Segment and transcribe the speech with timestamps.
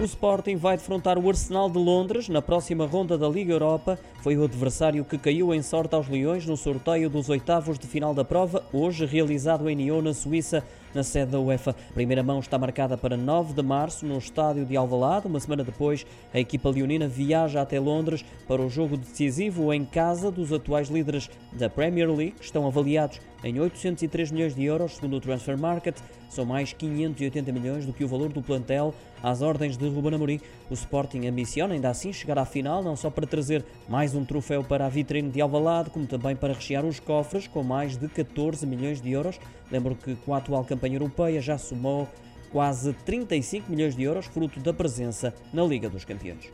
[0.00, 3.98] O Sporting vai defrontar o Arsenal de Londres na próxima ronda da Liga Europa.
[4.22, 8.14] Foi o adversário que caiu em sorte aos Leões no sorteio dos oitavos de final
[8.14, 10.62] da prova, hoje realizado em Nyon, na Suíça,
[10.94, 11.74] na sede da UEFA.
[11.90, 15.26] A primeira mão está marcada para 9 de março no estádio de Alvalade.
[15.26, 20.30] Uma semana depois, a equipa leonina viaja até Londres para o jogo decisivo em casa
[20.30, 25.16] dos atuais líderes da Premier League, que estão avaliados em 803 milhões de euros, segundo
[25.16, 25.96] o Transfer Market.
[26.28, 30.40] São mais 580 milhões do que o valor do plantel às ordens de Ruben Amorim.
[30.70, 34.62] O Sporting ambiciona ainda assim chegar à final, não só para trazer mais um troféu
[34.62, 38.66] para a vitrine de Alvalade, como também para rechear os cofres com mais de 14
[38.66, 39.38] milhões de euros.
[39.70, 42.08] Lembro que com a atual campanha europeia já somou
[42.50, 46.50] quase 35 milhões de euros, fruto da presença na Liga dos Campeões.